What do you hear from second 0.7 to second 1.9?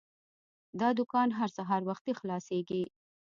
دا دوکان هر سهار